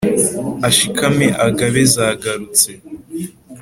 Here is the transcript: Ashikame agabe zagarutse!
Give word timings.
Ashikame 0.67 1.27
agabe 1.47 1.81
zagarutse! 1.95 2.71